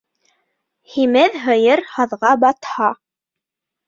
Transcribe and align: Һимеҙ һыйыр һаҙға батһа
Һимеҙ 0.93 1.37
һыйыр 1.43 1.83
һаҙға 1.97 2.31
батһа 2.45 2.89